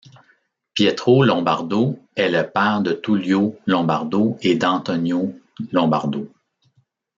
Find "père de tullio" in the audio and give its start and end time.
2.49-3.55